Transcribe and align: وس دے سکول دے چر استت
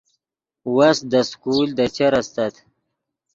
وس 0.75 0.97
دے 1.11 1.21
سکول 1.29 1.69
دے 1.77 1.85
چر 1.95 2.13
استت 2.19 2.55